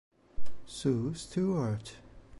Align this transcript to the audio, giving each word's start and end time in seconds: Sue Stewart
Sue 0.65 1.13
Stewart 1.13 2.01